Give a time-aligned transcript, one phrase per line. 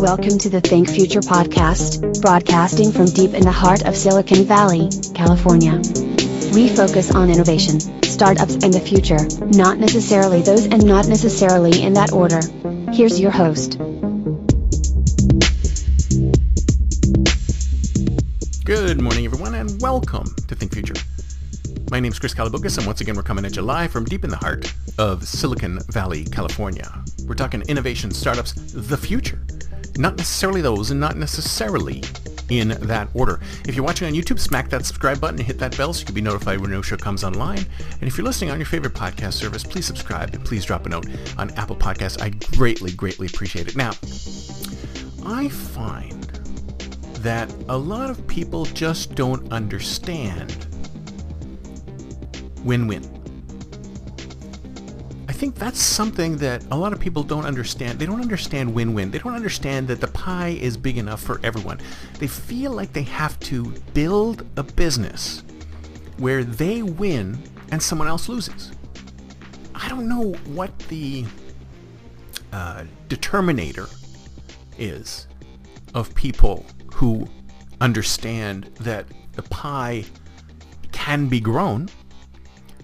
[0.00, 4.88] Welcome to the Think Future podcast, broadcasting from deep in the heart of Silicon Valley,
[5.12, 5.82] California.
[6.54, 9.18] We focus on innovation, startups, and the future,
[9.58, 12.40] not necessarily those and not necessarily in that order.
[12.92, 13.76] Here's your host.
[18.64, 20.94] Good morning, everyone, and welcome to Think Future.
[21.90, 24.22] My name is Chris Kalaboukis, and once again, we're coming at you live from deep
[24.22, 27.02] in the heart of Silicon Valley, California.
[27.26, 29.40] We're talking innovation, startups, the future
[29.98, 32.02] not necessarily those and not necessarily
[32.48, 33.40] in that order.
[33.66, 36.06] If you're watching on YouTube, smack that subscribe button and hit that bell so you
[36.06, 37.58] can be notified when no show comes online.
[37.58, 40.88] And if you're listening on your favorite podcast service, please subscribe and please drop a
[40.88, 42.22] note on Apple Podcasts.
[42.22, 43.76] I greatly, greatly appreciate it.
[43.76, 43.90] Now,
[45.26, 46.22] I find
[47.20, 50.66] that a lot of people just don't understand
[52.64, 53.17] win-win
[55.38, 58.00] think that's something that a lot of people don't understand.
[58.00, 59.12] They don't understand win-win.
[59.12, 61.78] They don't understand that the pie is big enough for everyone.
[62.18, 65.44] They feel like they have to build a business
[66.16, 67.38] where they win
[67.70, 68.72] and someone else loses.
[69.76, 71.24] I don't know what the
[72.52, 73.88] uh, determinator
[74.76, 75.28] is
[75.94, 77.28] of people who
[77.80, 80.04] understand that the pie
[80.90, 81.88] can be grown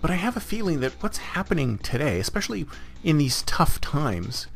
[0.05, 2.67] but I have a feeling that what's happening today, especially
[3.03, 4.49] in these tough times,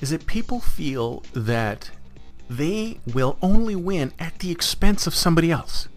[0.00, 1.90] is that people feel that
[2.48, 5.88] they will only win at the expense of somebody else.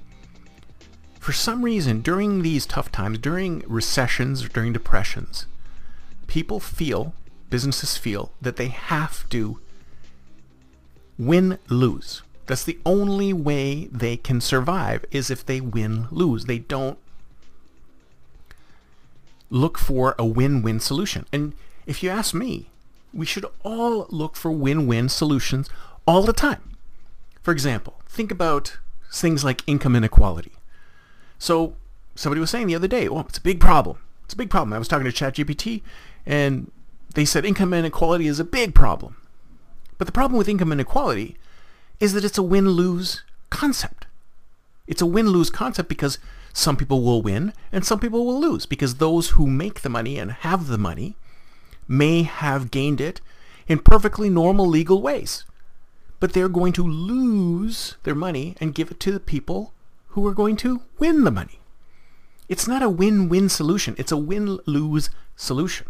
[1.20, 5.46] For some reason, during these tough times, during recessions, or during depressions,
[6.26, 7.14] people feel,
[7.52, 9.60] businesses feel, that they have to
[11.20, 12.24] win-lose.
[12.48, 16.46] That's the only way they can survive is if they win-lose.
[16.46, 16.98] They don't
[19.50, 21.26] look for a win-win solution.
[21.32, 21.54] And
[21.86, 22.70] if you ask me,
[23.14, 25.70] we should all look for win-win solutions
[26.06, 26.78] all the time.
[27.42, 28.78] For example, think about
[29.12, 30.52] things like income inequality.
[31.40, 31.74] So
[32.16, 33.98] somebody was saying the other day, well, it's a big problem.
[34.26, 34.74] It's a big problem.
[34.74, 35.82] I was talking to ChatGPT
[36.26, 36.72] and
[37.16, 39.16] they said income inequality is a big problem.
[39.98, 41.38] But the problem with income inequality
[42.00, 44.06] is that it's a win-lose concept.
[44.88, 46.20] It's a win-lose concept because
[46.54, 50.18] some people will win and some people will lose because those who make the money
[50.18, 51.16] and have the money
[51.88, 53.22] may have gained it
[53.68, 55.46] in perfectly normal legal ways.
[56.20, 59.74] But they're going to lose their money and give it to the people
[60.10, 61.60] who are going to win the money.
[62.50, 63.96] It's not a win-win solution.
[63.98, 65.88] It's a win-lose solution.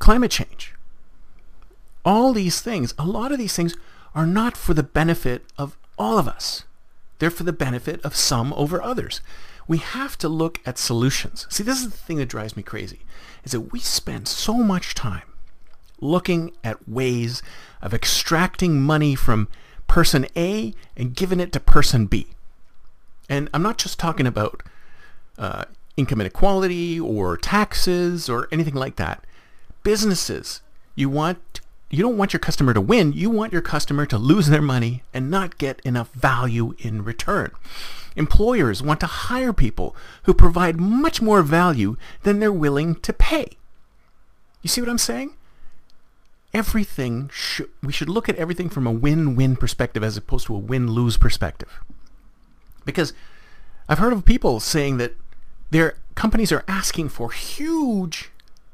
[0.00, 0.74] Climate change.
[2.04, 3.76] All these things, a lot of these things
[4.14, 6.64] are not for the benefit of all of us.
[7.18, 9.20] They're for the benefit of some over others.
[9.66, 11.46] We have to look at solutions.
[11.50, 13.00] See, this is the thing that drives me crazy,
[13.44, 15.22] is that we spend so much time
[16.00, 17.42] looking at ways
[17.82, 19.48] of extracting money from
[19.86, 22.28] person A and giving it to person B.
[23.28, 24.62] And I'm not just talking about
[25.36, 25.64] uh,
[25.96, 29.24] income inequality or taxes or anything like that.
[29.82, 30.62] Businesses,
[30.94, 33.12] you want you don't want your customer to win.
[33.12, 37.52] You want your customer to lose their money and not get enough value in return.
[38.14, 43.46] Employers want to hire people who provide much more value than they're willing to pay.
[44.60, 45.34] You see what I'm saying?
[46.52, 50.58] Everything, sh we should look at everything from a win-win perspective as opposed to a
[50.58, 51.80] win-lose perspective.
[52.84, 53.12] Because
[53.88, 55.14] I've heard of people saying that
[55.70, 58.30] their companies are asking for huge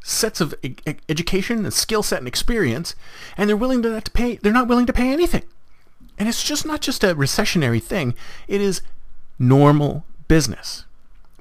[0.06, 0.76] sets of e
[1.09, 2.94] education and skill set and experience,
[3.37, 4.37] and they're willing to not to pay.
[4.37, 5.43] They're not willing to pay anything,
[6.19, 8.14] and it's just not just a recessionary thing.
[8.46, 8.82] It is
[9.38, 10.84] normal business.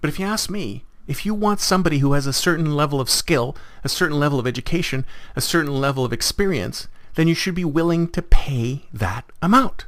[0.01, 3.09] But if you ask me, if you want somebody who has a certain level of
[3.09, 5.05] skill, a certain level of education,
[5.35, 9.85] a certain level of experience, then you should be willing to pay that amount.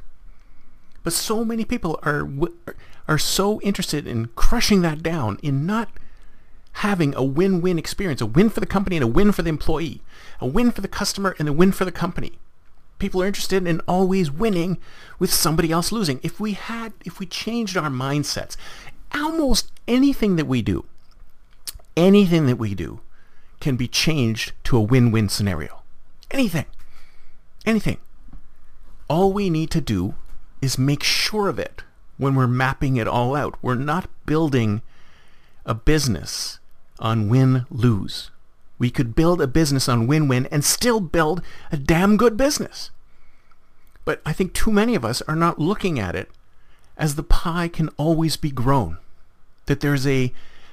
[1.02, 2.28] But so many people are
[3.08, 5.88] are so interested in crushing that down, in not
[6.80, 10.02] having a win-win experience, a win for the company and a win for the employee,
[10.40, 12.38] a win for the customer and a win for the company.
[12.98, 14.76] People are interested in always winning
[15.18, 16.20] with somebody else losing.
[16.22, 18.56] If we had, if we changed our mindsets,
[19.14, 20.84] almost anything that we do,
[21.96, 23.00] anything that we do
[23.58, 25.82] can be changed to a win-win scenario.
[26.30, 26.66] Anything.
[27.64, 27.98] Anything.
[29.08, 30.14] All we need to do
[30.60, 31.84] is make sure of it
[32.18, 33.56] when we're mapping it all out.
[33.62, 34.82] We're not building
[35.64, 36.58] a business
[36.98, 38.30] on win-lose.
[38.78, 42.90] We could build a business on win-win and still build a damn good business.
[44.04, 46.30] But I think too many of us are not looking at it
[46.96, 48.98] as the pie can always be grown,
[49.66, 50.32] that there's a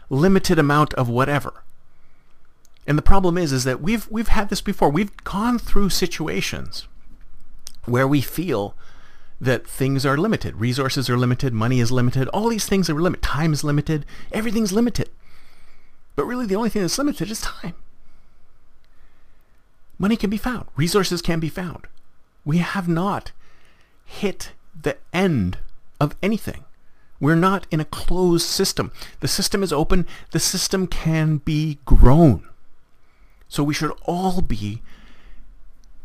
[0.10, 1.64] limited amount of whatever.
[2.86, 4.90] And the problem is, is that we've, we've had this before.
[4.90, 6.88] We've gone through situations
[7.86, 8.76] where we feel
[9.40, 10.56] that things are limited.
[10.56, 11.54] Resources are limited.
[11.54, 12.28] Money is limited.
[12.30, 13.24] All these things are limited.
[13.24, 14.06] Time is limited.
[14.32, 15.10] Everything's limited.
[16.16, 17.76] But really the only thing that's limited is time.
[19.98, 20.68] Money can be found.
[20.76, 21.88] Resources can be found.
[22.46, 23.32] We have not
[24.06, 25.58] hit the end
[26.00, 26.66] of anything.
[27.20, 28.92] We're not in a closed system.
[29.22, 30.06] The system is open.
[30.32, 32.48] The system can be grown.
[33.48, 34.82] So we should all be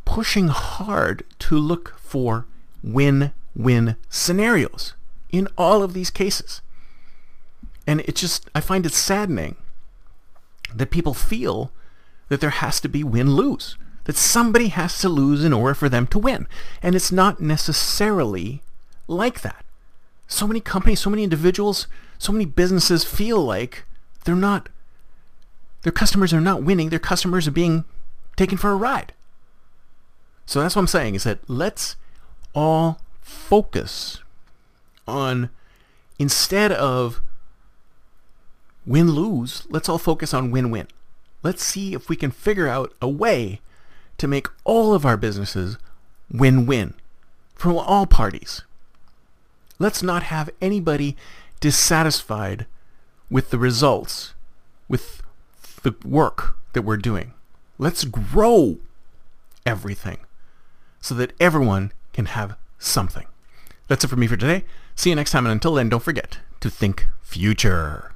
[0.04, 2.46] pushing hard to look for
[2.82, 4.94] win-win scenarios
[5.30, 6.62] in all of these cases.
[7.86, 9.56] And it just, I find it saddening
[10.74, 11.72] that people feel
[12.28, 16.06] that there has to be win-lose, that somebody has to lose in order for them
[16.08, 16.46] to win.
[16.82, 18.62] And it's not necessarily
[19.06, 19.64] like that.
[20.26, 21.86] So many companies, so many individuals,
[22.18, 23.84] so many businesses feel like
[24.24, 24.68] they're not,
[25.82, 27.84] their customers are not winning, their customers are being
[28.36, 29.14] taken for a ride.
[30.44, 31.96] So that's what I'm saying is that let's
[32.54, 34.20] all focus
[35.06, 35.50] on,
[36.18, 37.22] instead of
[38.88, 40.88] win-lose, let's all focus on win-win.
[41.42, 43.60] Let's see if we can figure out a way
[44.16, 45.76] to make all of our businesses
[46.30, 46.94] win-win
[47.54, 48.62] from all parties.
[49.78, 51.16] Let's not have anybody
[51.60, 52.66] dissatisfied
[53.30, 54.34] with the results,
[54.88, 55.22] with
[55.82, 57.34] the work that we're doing.
[57.78, 58.78] Let's grow
[59.64, 60.18] everything
[61.00, 63.26] so that everyone can have something.
[63.86, 64.64] That's it for me for today.
[64.96, 68.12] See you next time, and until then, don't forget to think future.